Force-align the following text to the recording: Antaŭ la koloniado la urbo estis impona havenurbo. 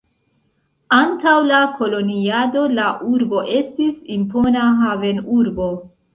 Antaŭ 0.95 1.33
la 1.51 1.59
koloniado 1.81 2.65
la 2.81 2.87
urbo 3.11 3.45
estis 3.59 4.01
impona 4.19 4.67
havenurbo. 4.83 5.71